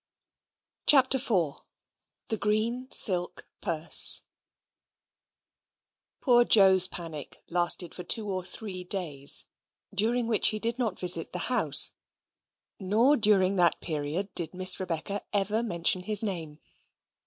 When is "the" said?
2.29-2.37, 11.33-11.53